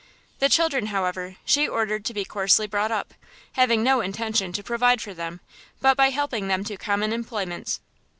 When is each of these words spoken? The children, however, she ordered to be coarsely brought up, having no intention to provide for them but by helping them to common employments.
The 0.39 0.49
children, 0.49 0.87
however, 0.87 1.35
she 1.45 1.67
ordered 1.67 2.05
to 2.05 2.13
be 2.15 2.25
coarsely 2.25 2.65
brought 2.65 2.89
up, 2.91 3.13
having 3.51 3.83
no 3.83 4.01
intention 4.01 4.51
to 4.53 4.63
provide 4.63 4.99
for 4.99 5.13
them 5.13 5.41
but 5.79 5.95
by 5.95 6.09
helping 6.09 6.47
them 6.47 6.63
to 6.63 6.75
common 6.75 7.13
employments. 7.13 7.81